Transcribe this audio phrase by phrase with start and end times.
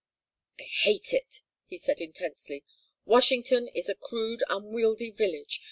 [0.59, 2.63] "I hate it!" he said intensely.
[3.05, 5.59] "Washington is a crude unwieldy village.